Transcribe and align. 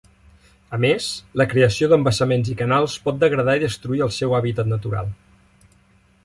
A 0.77 0.77
més, 0.85 1.09
la 1.41 1.45
creació 1.51 1.89
d'embassaments 1.91 2.49
i 2.53 2.57
canals 2.63 2.95
pot 3.05 3.21
degradar 3.25 3.55
i 3.59 3.63
destruir 3.67 4.03
el 4.07 4.13
seu 4.17 4.35
hàbitat 4.39 4.73
natural. 4.75 5.13